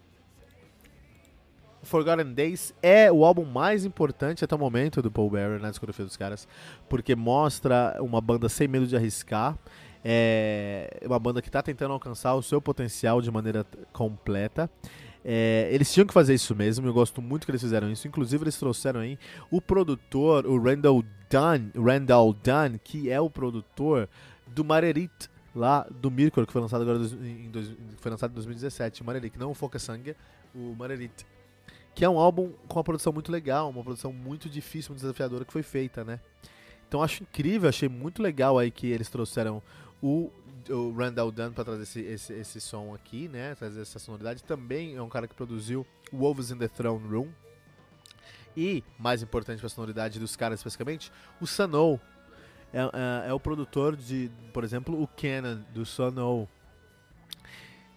Forgotten 1.81 2.33
Days, 2.33 2.73
é 2.81 3.11
o 3.11 3.25
álbum 3.25 3.45
mais 3.45 3.85
importante 3.85 4.45
até 4.45 4.53
o 4.53 4.59
momento 4.59 5.01
do 5.01 5.09
Paul 5.09 5.29
Bearer 5.31 5.59
na 5.59 5.69
discografia 5.69 6.05
dos 6.05 6.17
caras, 6.17 6.47
porque 6.87 7.15
mostra 7.15 7.97
uma 8.01 8.21
banda 8.21 8.47
sem 8.49 8.67
medo 8.67 8.85
de 8.85 8.95
arriscar. 8.95 9.57
É 10.05 11.01
uma 11.05 11.19
banda 11.19 11.41
que 11.41 11.49
está 11.49 11.61
tentando 11.61 11.91
alcançar 11.91 12.33
o 12.35 12.41
seu 12.41 12.61
potencial 12.61 13.21
de 13.21 13.31
maneira 13.31 13.65
completa. 13.91 14.69
É, 15.29 15.67
eles 15.73 15.93
tinham 15.93 16.07
que 16.07 16.13
fazer 16.13 16.33
isso 16.33 16.55
mesmo, 16.55 16.87
eu 16.87 16.93
gosto 16.93 17.21
muito 17.21 17.43
que 17.43 17.51
eles 17.51 17.59
fizeram 17.59 17.91
isso. 17.91 18.07
Inclusive, 18.07 18.45
eles 18.45 18.57
trouxeram 18.57 19.01
aí 19.01 19.19
o 19.51 19.59
produtor, 19.59 20.45
o 20.45 20.57
Randall 20.57 21.03
Dunn, 21.29 21.69
Randall 21.75 22.31
Dunn 22.31 22.79
que 22.81 23.11
é 23.11 23.19
o 23.19 23.29
produtor 23.29 24.07
do 24.47 24.63
Marerit, 24.63 25.11
lá 25.53 25.85
do 25.91 26.09
Mirkor, 26.09 26.47
que 26.47 26.53
foi 26.53 26.61
lançado 26.61 26.81
agora 26.83 26.99
em, 26.99 27.49
dois, 27.49 27.75
foi 27.97 28.09
lançado 28.09 28.31
em 28.31 28.35
2017. 28.35 29.01
O 29.01 29.05
Marerit, 29.05 29.37
não 29.37 29.51
o 29.51 29.53
Foca 29.53 29.77
Sangue, 29.77 30.15
o 30.55 30.73
Marerit. 30.79 31.25
Que 31.93 32.05
é 32.05 32.09
um 32.09 32.17
álbum 32.17 32.53
com 32.65 32.77
uma 32.77 32.83
produção 32.85 33.11
muito 33.11 33.29
legal, 33.29 33.69
uma 33.69 33.83
produção 33.83 34.13
muito 34.13 34.47
difícil, 34.47 34.91
muito 34.91 35.01
desafiadora 35.01 35.43
que 35.43 35.51
foi 35.51 35.63
feita, 35.63 36.05
né? 36.05 36.21
Então 36.87 37.03
acho 37.03 37.23
incrível, 37.23 37.67
achei 37.67 37.89
muito 37.89 38.23
legal 38.23 38.57
aí 38.57 38.71
que 38.71 38.87
eles 38.87 39.09
trouxeram 39.09 39.61
o 40.01 40.31
o 40.69 40.91
Randall 40.91 41.31
Dunn 41.31 41.51
para 41.51 41.63
trazer 41.63 41.83
esse, 41.83 42.01
esse, 42.01 42.33
esse 42.33 42.61
som 42.61 42.93
aqui, 42.93 43.27
né? 43.27 43.55
Trazer 43.55 43.81
essa 43.81 43.99
sonoridade. 43.99 44.43
Também 44.43 44.95
é 44.95 45.01
um 45.01 45.09
cara 45.09 45.27
que 45.27 45.35
produziu 45.35 45.85
Wolves 46.11 46.51
in 46.51 46.57
the 46.57 46.67
Throne 46.67 47.07
Room. 47.07 47.29
E, 48.55 48.83
mais 48.97 49.21
importante 49.21 49.59
para 49.59 49.67
a 49.67 49.69
sonoridade 49.69 50.19
dos 50.19 50.35
caras 50.35 50.59
especificamente, 50.59 51.11
o 51.39 51.45
Sano 51.45 51.99
é, 52.73 52.81
é, 52.81 53.29
é, 53.29 53.33
o 53.33 53.39
produtor 53.39 53.95
de, 53.95 54.31
por 54.53 54.63
exemplo, 54.63 55.01
o 55.01 55.07
Canon 55.07 55.61
do 55.73 55.85
Sano. 55.85 56.47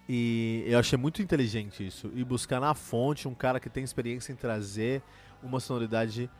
E 0.09 0.65
eu 0.67 0.79
achei 0.79 0.99
muito 0.99 1.23
inteligente 1.23 1.87
isso. 1.87 2.11
E 2.15 2.25
buscar 2.25 2.61
na 2.61 2.75
fonte 2.75 3.27
um 3.29 3.35
cara 3.35 3.61
que 3.61 3.71
tem 3.71 3.85
experiência 3.85 4.33
em 4.33 4.37
trazer 4.37 5.03
uma 5.43 5.61
sonoridade 5.61 6.31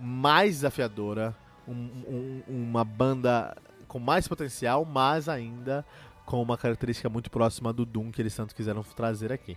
mais 0.00 0.56
desafiadora, 0.56 1.34
um, 1.66 1.72
um, 1.72 2.42
uma 2.48 2.84
banda 2.84 3.56
com 3.94 4.00
mais 4.00 4.26
potencial, 4.26 4.84
mas 4.84 5.28
ainda 5.28 5.86
com 6.26 6.42
uma 6.42 6.58
característica 6.58 7.08
muito 7.08 7.30
próxima 7.30 7.72
do 7.72 7.86
Doom 7.86 8.10
que 8.10 8.20
eles 8.20 8.34
tanto 8.34 8.52
quiseram 8.52 8.82
trazer 8.82 9.32
aqui. 9.32 9.56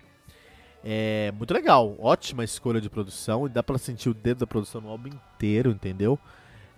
É 0.83 1.33
muito 1.35 1.51
legal, 1.55 1.95
ótima 1.99 2.43
escolha 2.43 2.79
de 2.79 2.87
produção 2.87 3.47
e 3.47 3.49
dá 3.49 3.63
para 3.63 3.79
sentir 3.79 4.09
o 4.09 4.13
dedo 4.13 4.41
da 4.41 4.45
produção 4.45 4.79
no 4.79 4.89
álbum 4.89 5.07
inteiro, 5.07 5.71
entendeu? 5.71 6.19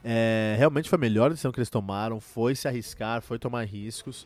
É, 0.01 0.55
realmente 0.57 0.89
foi 0.89 0.95
a 0.95 1.01
melhor 1.01 1.31
decisão 1.31 1.51
que 1.51 1.59
eles 1.59 1.69
tomaram, 1.69 2.21
foi 2.21 2.55
se 2.55 2.65
arriscar, 2.65 3.21
foi 3.21 3.37
tomar 3.37 3.65
riscos 3.65 4.25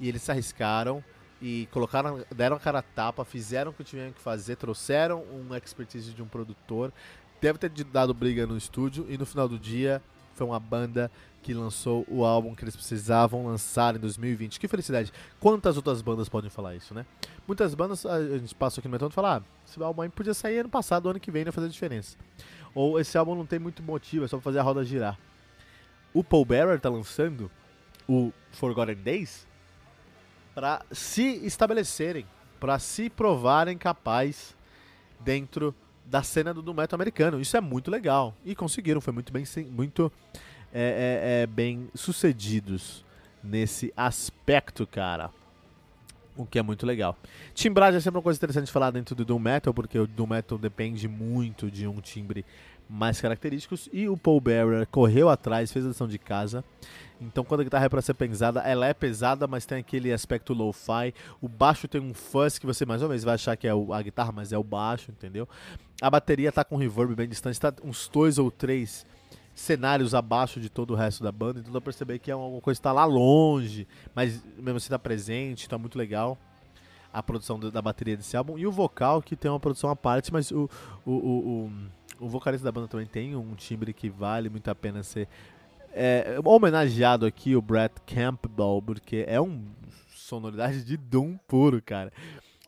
e 0.00 0.08
eles 0.08 0.22
se 0.22 0.30
arriscaram 0.30 1.04
e 1.42 1.68
colocaram, 1.72 2.24
deram 2.34 2.56
a 2.56 2.58
cara 2.58 2.78
a 2.78 2.82
tapa, 2.82 3.22
fizeram 3.22 3.70
o 3.70 3.74
que 3.74 3.84
tinham 3.84 4.12
que 4.12 4.20
fazer, 4.22 4.56
trouxeram 4.56 5.22
um 5.24 5.54
expertise 5.54 6.10
de 6.10 6.22
um 6.22 6.26
produtor, 6.26 6.90
deve 7.38 7.58
ter 7.58 7.68
dado 7.84 8.14
briga 8.14 8.46
no 8.46 8.56
estúdio 8.56 9.04
e 9.10 9.18
no 9.18 9.26
final 9.26 9.46
do 9.46 9.58
dia 9.58 10.00
foi 10.34 10.46
uma 10.46 10.60
banda 10.60 11.10
que 11.42 11.52
lançou 11.52 12.06
o 12.08 12.24
álbum 12.24 12.54
que 12.54 12.64
eles 12.64 12.76
precisavam 12.76 13.44
lançar 13.46 13.96
em 13.96 13.98
2020. 13.98 14.60
Que 14.60 14.68
felicidade. 14.68 15.12
Quantas 15.40 15.76
outras 15.76 16.00
bandas 16.00 16.28
podem 16.28 16.48
falar 16.48 16.76
isso, 16.76 16.94
né? 16.94 17.04
Muitas 17.46 17.74
bandas, 17.74 18.06
a 18.06 18.38
gente 18.38 18.54
passa 18.54 18.80
aqui 18.80 18.88
no 18.88 18.92
Metrô 18.92 19.08
e 19.08 19.12
fala, 19.12 19.38
ah, 19.38 19.42
esse 19.66 19.82
álbum 19.82 20.02
aí 20.02 20.08
podia 20.08 20.34
sair 20.34 20.60
ano 20.60 20.68
passado, 20.68 21.08
ano 21.08 21.18
que 21.18 21.30
vem, 21.30 21.44
não 21.44 21.52
fazer 21.52 21.68
diferença. 21.68 22.16
Ou 22.74 22.98
esse 22.98 23.18
álbum 23.18 23.34
não 23.34 23.44
tem 23.44 23.58
muito 23.58 23.82
motivo, 23.82 24.24
é 24.24 24.28
só 24.28 24.40
fazer 24.40 24.60
a 24.60 24.62
roda 24.62 24.84
girar. 24.84 25.18
O 26.14 26.22
Paul 26.22 26.44
Bearer 26.44 26.80
tá 26.80 26.88
lançando 26.88 27.50
o 28.08 28.32
Forgotten 28.52 28.96
Days 28.96 29.46
para 30.54 30.84
se 30.92 31.44
estabelecerem, 31.44 32.26
para 32.60 32.78
se 32.78 33.10
provarem 33.10 33.76
capazes 33.76 34.54
dentro 35.20 35.74
da 36.04 36.22
cena 36.22 36.52
do, 36.52 36.62
do 36.62 36.74
metal 36.74 36.96
americano. 36.96 37.40
Isso 37.40 37.56
é 37.56 37.60
muito 37.60 37.90
legal. 37.90 38.34
E 38.44 38.54
conseguiram, 38.54 39.00
foi 39.00 39.12
muito 39.12 39.32
bem, 39.32 39.44
muito 39.70 40.12
é, 40.72 41.42
é, 41.42 41.42
é, 41.42 41.46
bem 41.46 41.88
sucedidos 41.94 43.04
nesse 43.42 43.92
aspecto, 43.96 44.86
cara. 44.86 45.30
O 46.34 46.46
que 46.46 46.58
é 46.58 46.62
muito 46.62 46.86
legal. 46.86 47.16
Timbragem 47.54 47.98
é 47.98 48.00
sempre 48.00 48.16
uma 48.16 48.22
coisa 48.22 48.38
interessante 48.38 48.66
de 48.66 48.72
falar 48.72 48.90
dentro 48.90 49.14
do 49.14 49.24
Doom 49.24 49.38
Metal, 49.38 49.74
porque 49.74 49.98
o 49.98 50.06
Doom 50.06 50.28
Metal 50.28 50.56
depende 50.56 51.06
muito 51.06 51.70
de 51.70 51.86
um 51.86 52.00
timbre 52.00 52.44
mais 52.88 53.20
característicos. 53.20 53.88
E 53.92 54.08
o 54.08 54.16
Paul 54.16 54.40
Bearer 54.40 54.86
correu 54.86 55.28
atrás, 55.28 55.72
fez 55.72 55.84
a 55.84 55.88
lição 55.88 56.08
de 56.08 56.18
casa. 56.18 56.64
Então, 57.20 57.44
quando 57.44 57.60
a 57.60 57.64
guitarra 57.64 57.86
é 57.86 57.88
para 57.88 58.02
ser 58.02 58.14
pesada, 58.14 58.60
ela 58.60 58.86
é 58.86 58.92
pesada, 58.92 59.46
mas 59.46 59.64
tem 59.64 59.78
aquele 59.78 60.12
aspecto 60.12 60.52
lo-fi. 60.52 61.14
O 61.40 61.48
baixo 61.48 61.86
tem 61.86 62.00
um 62.00 62.12
fuzz 62.12 62.58
que 62.58 62.66
você 62.66 62.84
mais 62.84 63.00
ou 63.00 63.08
menos 63.08 63.22
vai 63.22 63.34
achar 63.34 63.56
que 63.56 63.68
é 63.68 63.70
a 63.70 64.02
guitarra, 64.02 64.32
mas 64.32 64.52
é 64.52 64.58
o 64.58 64.64
baixo, 64.64 65.12
entendeu? 65.12 65.48
A 66.00 66.10
bateria 66.10 66.50
tá 66.50 66.64
com 66.64 66.76
reverb 66.76 67.14
bem 67.14 67.28
distante, 67.28 67.60
tá 67.60 67.72
uns 67.84 68.08
dois 68.08 68.38
ou 68.38 68.50
três 68.50 69.06
cenários 69.54 70.14
abaixo 70.14 70.58
de 70.58 70.68
todo 70.68 70.92
o 70.92 70.96
resto 70.96 71.22
da 71.22 71.30
banda, 71.30 71.60
então 71.60 71.72
dá 71.72 71.80
pra 71.80 71.92
perceber 71.92 72.18
que 72.18 72.30
é 72.30 72.34
uma 72.34 72.60
coisa 72.60 72.80
que 72.80 72.82
tá 72.82 72.92
lá 72.92 73.04
longe, 73.04 73.86
mas 74.14 74.42
mesmo 74.56 74.78
assim 74.78 74.88
tá 74.88 74.98
presente, 74.98 75.68
tá 75.68 75.78
muito 75.78 75.96
legal 75.96 76.38
a 77.12 77.22
produção 77.22 77.60
da 77.60 77.82
bateria 77.82 78.16
desse 78.16 78.36
álbum. 78.36 78.58
E 78.58 78.66
o 78.66 78.72
vocal, 78.72 79.20
que 79.20 79.36
tem 79.36 79.50
uma 79.50 79.60
produção 79.60 79.90
à 79.90 79.96
parte, 79.96 80.32
mas 80.32 80.50
o, 80.50 80.68
o, 81.04 81.10
o, 81.10 81.66
o, 81.66 81.72
o 82.22 82.28
vocalista 82.28 82.64
da 82.64 82.72
banda 82.72 82.88
também 82.88 83.06
tem 83.06 83.34
um 83.34 83.54
timbre 83.54 83.92
que 83.92 84.08
vale 84.08 84.48
muito 84.48 84.68
a 84.68 84.74
pena 84.74 85.02
ser 85.02 85.28
é, 85.92 86.38
homenageado 86.44 87.26
aqui, 87.26 87.56
o 87.56 87.60
Brett 87.60 87.94
Campbell, 88.06 88.82
porque 88.84 89.24
é 89.26 89.40
um 89.40 89.64
sonoridade 90.14 90.84
de 90.84 90.96
Doom 90.96 91.36
puro, 91.48 91.82
cara. 91.82 92.12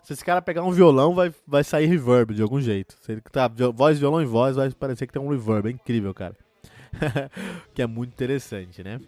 Se 0.02 0.12
esse 0.12 0.24
cara 0.24 0.42
pegar 0.42 0.62
um 0.64 0.70
violão, 0.70 1.14
vai, 1.14 1.32
vai 1.46 1.64
sair 1.64 1.86
reverb 1.86 2.34
de 2.34 2.42
algum 2.42 2.60
jeito. 2.60 2.94
Se 3.00 3.12
ele 3.12 3.22
tá 3.22 3.48
voz, 3.48 3.98
violão 3.98 4.20
e 4.20 4.26
voz, 4.26 4.56
vai 4.56 4.70
parecer 4.70 5.06
que 5.06 5.12
tem 5.12 5.22
um 5.22 5.30
reverb. 5.30 5.68
É 5.68 5.70
incrível, 5.70 6.12
cara. 6.12 6.36
que 7.72 7.80
é 7.80 7.86
muito 7.86 8.10
interessante, 8.10 8.82
né? 8.82 9.00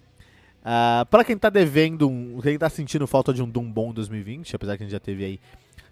Uh, 0.63 1.05
para 1.11 1.23
quem 1.23 1.37
tá 1.37 1.51
devendo, 1.51 2.09
um, 2.09 2.41
quem 2.41 2.57
tá 2.57 2.69
sentindo 2.71 3.07
falta 3.07 3.33
de 3.33 3.43
um 3.43 3.49
Doom 3.49 3.71
bom 3.71 3.91
em 3.91 3.95
2020, 3.95 4.57
apesar 4.57 4.77
que 4.77 4.83
a 4.83 4.87
gente 4.87 4.93
já 4.93 4.99
teve 4.99 5.25
aí, 5.25 5.41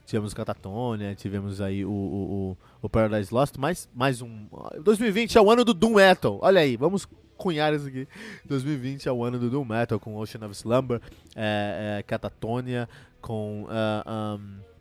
tivemos 0.04 0.32
o 0.32 0.36
Catatonia, 0.36 1.14
tivemos 1.14 1.60
aí 1.60 1.84
o, 1.84 1.90
o, 1.90 2.56
o, 2.82 2.88
Paradise 2.88 3.32
Lost, 3.32 3.56
mas 3.58 3.88
mais 3.94 4.20
um. 4.22 4.46
2020 4.82 5.36
é 5.36 5.40
o 5.40 5.50
ano 5.50 5.64
do 5.64 5.74
Doom 5.74 5.94
Metal, 5.94 6.38
olha 6.42 6.60
aí, 6.60 6.76
vamos 6.76 7.06
cunhar 7.36 7.74
isso 7.74 7.86
aqui. 7.86 8.06
2020 8.44 9.08
é 9.08 9.12
o 9.12 9.24
ano 9.24 9.38
do 9.38 9.50
Doom 9.50 9.64
Metal, 9.64 9.98
com 9.98 10.16
Ocean 10.16 10.44
of 10.44 10.54
Slumber, 10.54 11.00
é, 11.34 11.98
é, 11.98 12.02
Catatonia, 12.02 12.88
com. 13.20 13.64
Uh, 13.64 14.38
um, 14.38 14.74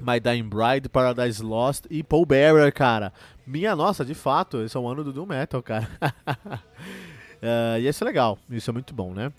My 0.00 0.18
Dying 0.18 0.48
Bride, 0.48 0.88
Paradise 0.88 1.42
Lost 1.42 1.84
e 1.90 2.02
Paul 2.02 2.24
Bearer, 2.24 2.72
cara. 2.72 3.12
Minha 3.46 3.76
nossa, 3.76 4.02
de 4.04 4.14
fato, 4.14 4.62
esse 4.62 4.76
é 4.76 4.80
o 4.80 4.88
ano 4.88 5.04
do 5.04 5.12
Doom 5.12 5.26
Metal, 5.26 5.62
cara. 5.62 5.88
uh, 6.00 7.78
e 7.78 7.86
isso 7.86 8.02
é 8.02 8.06
legal, 8.06 8.38
isso 8.48 8.70
é 8.70 8.72
muito 8.72 8.94
bom, 8.94 9.12
né? 9.12 9.30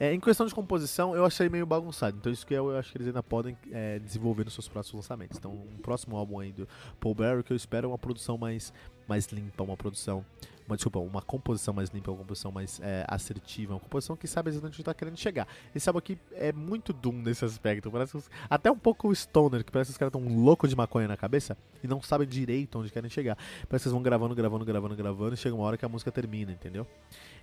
É, 0.00 0.14
em 0.14 0.18
questão 0.18 0.46
de 0.46 0.54
composição, 0.54 1.14
eu 1.14 1.26
achei 1.26 1.50
meio 1.50 1.66
bagunçado. 1.66 2.16
Então, 2.18 2.32
isso 2.32 2.46
que 2.46 2.54
eu, 2.54 2.70
eu 2.70 2.78
acho 2.78 2.90
que 2.90 2.96
eles 2.96 3.06
ainda 3.06 3.22
podem 3.22 3.54
é, 3.70 3.98
desenvolver 3.98 4.44
nos 4.44 4.54
seus 4.54 4.66
próximos 4.66 5.04
lançamentos. 5.04 5.36
Então, 5.36 5.52
um 5.52 5.76
próximo 5.82 6.16
álbum 6.16 6.40
aí 6.40 6.52
do 6.52 6.66
Paul 6.98 7.14
Bearer 7.14 7.44
que 7.44 7.52
eu 7.52 7.56
espero 7.56 7.88
uma 7.88 7.98
produção 7.98 8.38
mais, 8.38 8.72
mais 9.06 9.26
limpa, 9.26 9.62
uma 9.62 9.76
produção 9.76 10.24
uma 10.70 10.76
desculpa, 10.76 10.98
uma 11.00 11.20
composição 11.20 11.74
mais 11.74 11.90
limpa, 11.90 12.10
uma 12.10 12.18
composição 12.18 12.52
mais 12.52 12.80
é, 12.80 13.04
assertiva, 13.08 13.74
uma 13.74 13.80
composição 13.80 14.16
que 14.16 14.26
sabe 14.26 14.50
exatamente 14.50 14.74
onde 14.74 14.82
está 14.82 14.94
querendo 14.94 15.16
chegar. 15.16 15.46
Esse 15.74 15.88
álbum 15.88 15.98
aqui 15.98 16.18
é 16.32 16.52
muito 16.52 16.92
Doom 16.92 17.12
nesse 17.22 17.44
aspecto, 17.44 17.90
parece 17.90 18.18
até 18.48 18.70
um 18.70 18.78
pouco 18.78 19.14
Stoner, 19.14 19.64
que 19.64 19.72
parece 19.72 19.90
que 19.90 19.94
os 19.94 19.98
caras 19.98 20.14
estão 20.14 20.42
loucos 20.42 20.70
de 20.70 20.76
maconha 20.76 21.08
na 21.08 21.16
cabeça 21.16 21.56
e 21.82 21.88
não 21.88 22.00
sabem 22.00 22.26
direito 22.26 22.78
onde 22.78 22.90
querem 22.90 23.10
chegar. 23.10 23.36
Parece 23.68 23.84
que 23.84 23.88
eles 23.88 23.92
vão 23.92 24.02
gravando, 24.02 24.34
gravando, 24.34 24.64
gravando, 24.64 24.96
gravando 24.96 25.34
e 25.34 25.36
chega 25.36 25.54
uma 25.54 25.64
hora 25.64 25.76
que 25.76 25.84
a 25.84 25.88
música 25.88 26.12
termina, 26.12 26.52
entendeu? 26.52 26.86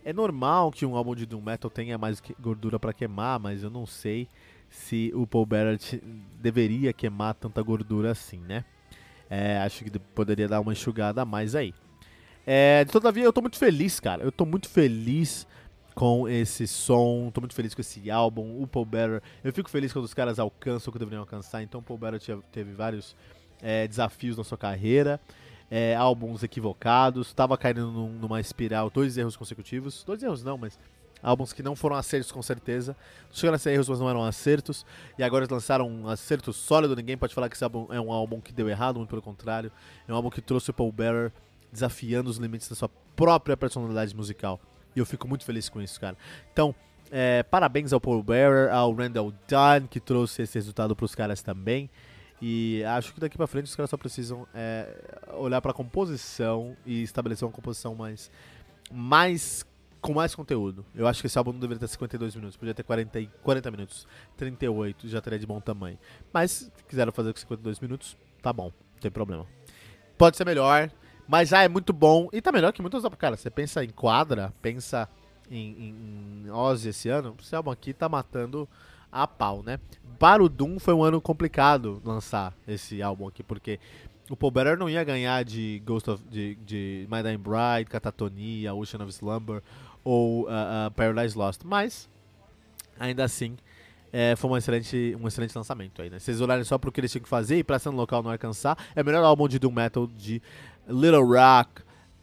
É 0.06 0.14
normal 0.14 0.72
que 0.72 0.86
um 0.86 0.96
álbum 0.96 1.14
de 1.14 1.26
Doom 1.26 1.42
Metal 1.42 1.70
tenha 1.70 1.98
mais 1.98 2.22
gordura 2.40 2.80
para 2.80 2.94
queimar, 2.94 3.40
mas 3.40 3.62
eu 3.62 3.70
não 3.70 3.86
sei 3.86 4.28
se 4.70 5.12
o 5.14 5.28
Paul 5.28 5.46
Barrett 5.46 6.02
deveria 6.40 6.94
queimar 6.94 7.34
tanta 7.34 7.62
gordura 7.62 8.12
assim, 8.12 8.40
né? 8.40 8.64
É, 9.30 9.58
acho 9.60 9.84
que 9.84 10.00
poderia 10.00 10.48
dar 10.48 10.62
uma 10.62 10.72
enxugada 10.72 11.22
a 11.22 11.26
mais 11.26 11.56
aí. 11.56 11.74
É, 12.50 12.86
todavia, 12.86 13.26
eu 13.26 13.34
tô 13.34 13.42
muito 13.42 13.58
feliz, 13.58 14.00
cara. 14.00 14.24
Eu 14.24 14.32
tô 14.32 14.46
muito 14.46 14.70
feliz 14.70 15.46
com 15.94 16.30
esse 16.30 16.66
som, 16.66 17.30
tô 17.34 17.42
muito 17.42 17.54
feliz 17.54 17.76
com 17.76 17.82
esse 17.82 18.10
álbum, 18.10 18.62
o 18.62 18.66
Paul 18.66 18.86
Better. 18.86 19.22
Eu 19.44 19.52
fico 19.52 19.70
feliz 19.70 19.92
quando 19.92 20.06
os 20.06 20.14
caras 20.14 20.40
alcançam 20.40 20.90
o 20.90 20.94
que 20.94 21.00
deveriam 21.00 21.24
alcançar. 21.24 21.62
Então, 21.62 21.82
o 21.82 21.84
Paul 21.84 22.00
Better 22.00 22.42
teve 22.50 22.72
vários 22.72 23.18
é, 23.62 23.86
desafios 23.86 24.38
na 24.38 24.46
sua 24.46 24.58
carreira, 24.58 25.20
é, 25.70 25.94
álbuns 25.96 26.42
equivocados, 26.42 27.34
tava 27.34 27.58
caindo 27.58 27.92
num, 27.92 28.14
numa 28.14 28.40
espiral, 28.40 28.90
dois 28.90 29.18
erros 29.18 29.36
consecutivos. 29.36 30.06
Dois 30.06 30.24
erros 30.24 30.42
não, 30.42 30.58
mas 30.58 30.80
Álbuns 31.22 31.52
que 31.52 31.64
não 31.64 31.76
foram 31.76 31.96
acertos 31.96 32.32
com 32.32 32.42
certeza. 32.42 32.96
Chegaram 33.32 33.56
a 33.56 33.60
ser 33.60 33.72
erros, 33.72 33.90
mas 33.90 34.00
não 34.00 34.10
eram 34.10 34.24
acertos. 34.24 34.86
E 35.18 35.24
agora 35.24 35.44
eles 35.44 35.52
lançaram 35.52 35.90
um 35.90 36.08
acerto 36.08 36.54
sólido. 36.54 36.96
Ninguém 36.96 37.18
pode 37.18 37.34
falar 37.34 37.50
que 37.50 37.56
esse 37.56 37.64
álbum 37.64 37.88
é 37.92 38.00
um 38.00 38.12
álbum 38.12 38.40
que 38.40 38.54
deu 38.54 38.70
errado, 38.70 38.98
muito 38.98 39.10
pelo 39.10 39.22
contrário. 39.22 39.72
É 40.08 40.14
um 40.14 40.16
álbum 40.16 40.30
que 40.30 40.42
trouxe 40.42 40.70
o 40.70 40.74
Paul 40.74 40.92
Bearer 40.92 41.32
desafiando 41.72 42.30
os 42.30 42.38
limites 42.38 42.68
da 42.68 42.76
sua 42.76 42.90
própria 43.16 43.58
personalidade 43.58 44.16
musical. 44.16 44.60
E 44.96 45.00
eu 45.00 45.06
fico 45.06 45.28
muito 45.28 45.44
feliz 45.46 45.70
com 45.70 45.82
isso, 45.82 46.00
cara. 46.00 46.18
Então, 46.52 46.74
é, 47.12 47.44
parabéns 47.44 47.94
ao 47.94 48.02
Paul 48.02 48.22
Bearer, 48.24 48.74
ao 48.74 48.94
Randall 48.94 49.32
Dunn, 49.48 49.88
que 49.90 50.00
trouxe 50.00 50.42
esse 50.42 50.56
resultado 50.58 50.96
para 50.96 51.06
os 51.06 51.16
caras 51.16 51.42
também. 51.42 51.90
E 52.42 52.84
acho 52.84 53.14
que 53.14 53.20
daqui 53.20 53.38
para 53.38 53.48
frente 53.48 53.66
os 53.66 53.76
caras 53.76 53.90
só 53.90 53.98
precisam 53.98 54.48
é, 54.54 54.88
olhar 55.34 55.62
para 55.62 55.72
a 55.72 55.74
composição 55.74 56.76
e 56.86 57.02
estabelecer 57.02 57.48
uma 57.48 57.52
composição 57.52 57.96
mais, 57.96 58.30
mais 58.92 59.66
com 60.00 60.14
mais 60.14 60.36
conteúdo. 60.36 60.86
Eu 60.96 61.08
acho 61.08 61.20
que 61.22 61.28
esse 61.28 61.38
álbum 61.38 61.52
não 61.52 61.60
deveria 61.60 61.80
ter 61.80 61.88
52 61.88 62.36
minutos, 62.36 62.56
podia 62.56 62.74
ter 62.74 62.84
40, 62.84 63.26
40 63.42 63.72
minutos, 63.72 64.08
38, 64.36 65.08
já 65.08 65.20
teria 65.20 65.40
de 65.40 65.48
bom 65.48 65.60
tamanho. 65.60 65.98
Mas 66.32 66.52
se 66.52 66.72
quiseram 66.88 67.12
fazer 67.12 67.34
com 67.34 67.40
52 67.40 67.80
minutos, 67.80 68.16
tá 68.42 68.54
bom, 68.54 68.72
não 68.94 69.00
tem 69.02 69.10
problema. 69.10 69.48
Pode 70.16 70.38
ser 70.38 70.46
melhor, 70.46 70.92
mas 71.28 71.50
já 71.50 71.62
é 71.62 71.68
muito 71.68 71.92
bom 71.94 72.30
e 72.32 72.42
tá 72.42 72.52
melhor 72.52 72.72
que 72.72 72.82
muitos 72.82 73.04
álbuns. 73.04 73.20
Cara, 73.20 73.36
você 73.36 73.50
pensa 73.50 73.84
em 73.84 73.90
Quadra, 73.90 74.54
pensa 74.62 75.10
em, 75.50 75.58
em, 75.58 76.46
em 76.46 76.52
Ozzy 76.52 76.90
esse 76.90 77.10
ano, 77.10 77.36
esse 77.42 77.56
álbum 77.56 77.72
aqui 77.72 77.94
tá 77.94 78.08
matando 78.08 78.68
a 79.12 79.28
pau, 79.28 79.64
né? 79.64 79.80
Para 80.20 80.44
o 80.44 80.50
Doom 80.50 80.80
foi 80.80 80.94
um 80.94 81.04
ano 81.04 81.22
complicado 81.22 82.02
lançar 82.04 82.54
esse 82.68 83.02
álbum 83.02 83.28
aqui, 83.28 83.44
porque 83.44 83.80
o 84.30 84.36
Paul 84.36 84.52
Better 84.52 84.78
não 84.78 84.90
ia 84.90 85.04
ganhar 85.04 85.44
de 85.44 85.82
Ghost 85.86 86.10
of 86.10 86.24
de, 86.30 86.56
de 86.66 87.08
My 87.10 87.24
Dying 87.24 87.38
Bride, 87.38 87.90
Catatonia, 87.90 88.74
Ocean 88.74 89.04
of 89.04 89.12
Slumber 89.12 89.62
ou 90.04 90.44
uh, 90.44 90.48
uh, 90.48 90.92
Paradise 90.92 91.38
Lost, 91.38 91.62
mas 91.64 92.10
ainda 93.00 93.24
assim 93.24 93.58
é, 94.12 94.36
foi 94.36 94.50
um 94.50 94.58
excelente, 94.58 95.18
um 95.22 95.28
excelente 95.28 95.56
lançamento 95.56 96.02
aí, 96.02 96.10
né? 96.10 96.20
Se 96.20 96.26
vocês 96.26 96.42
olharem 96.42 96.64
só 96.64 96.78
pro 96.78 96.92
que 96.92 97.00
eles 97.00 97.12
tinham 97.12 97.24
que 97.24 97.30
fazer 97.30 97.58
e 97.58 97.64
pra 97.64 97.80
no 97.86 97.92
local 97.92 98.24
não 98.24 98.32
alcançar, 98.32 98.78
é 98.96 99.02
o 99.02 99.06
melhor 99.06 99.24
álbum 99.24 99.48
de 99.48 99.60
Doom 99.60 99.72
Metal 99.72 100.08
de 100.08 100.42
Little 100.88 101.26
Rock, 101.26 101.82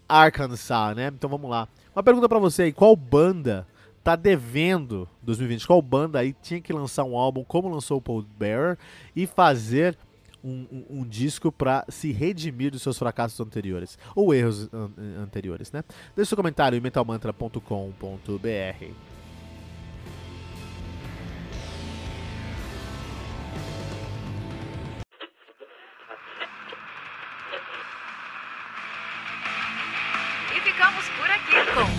Arkansas, 0.08 0.96
né? 0.96 1.08
Então 1.08 1.28
vamos 1.28 1.50
lá. 1.50 1.68
Uma 1.94 2.02
pergunta 2.02 2.28
para 2.28 2.38
você 2.38 2.64
aí, 2.64 2.72
qual 2.72 2.96
banda 2.96 3.66
tá 4.02 4.16
devendo 4.16 5.08
2020? 5.22 5.66
Qual 5.66 5.80
banda 5.80 6.18
aí 6.18 6.34
tinha 6.42 6.60
que 6.60 6.72
lançar 6.72 7.04
um 7.04 7.16
álbum 7.16 7.44
como 7.44 7.68
lançou 7.68 7.98
o 7.98 8.02
Paul 8.02 8.24
Bearer 8.38 8.78
e 9.14 9.26
fazer 9.26 9.96
um, 10.42 10.66
um, 10.70 11.00
um 11.00 11.04
disco 11.04 11.50
para 11.50 11.84
se 11.88 12.12
redimir 12.12 12.70
dos 12.70 12.82
seus 12.82 12.98
fracassos 12.98 13.40
anteriores 13.40 13.98
ou 14.14 14.34
erros 14.34 14.68
an 14.72 14.90
anteriores, 15.22 15.72
né? 15.72 15.82
Deixe 16.14 16.28
seu 16.28 16.36
comentário 16.36 16.76
em 16.76 16.80
metalmantra.com.br. 16.80 19.13